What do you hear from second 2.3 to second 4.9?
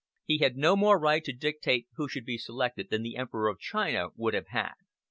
selected than the Emperor of China would have had.